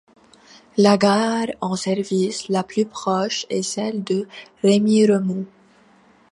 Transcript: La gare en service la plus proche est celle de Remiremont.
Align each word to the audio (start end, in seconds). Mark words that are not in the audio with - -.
La 0.77 0.97
gare 0.97 1.49
en 1.61 1.75
service 1.75 2.49
la 2.49 2.63
plus 2.63 2.85
proche 2.87 3.45
est 3.51 3.61
celle 3.61 4.03
de 4.03 4.27
Remiremont. 4.63 5.45